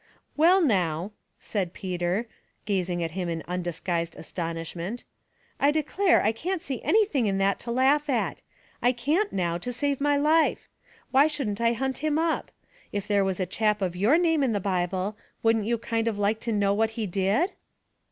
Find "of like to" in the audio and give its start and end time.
16.07-16.51